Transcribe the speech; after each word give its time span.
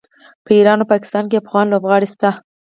په 0.45 0.51
ایران 0.57 0.79
او 0.81 0.89
پاکستان 0.93 1.23
کې 1.27 1.39
افغان 1.41 1.65
لوبغاړي 1.69 2.07
شته. 2.13 2.29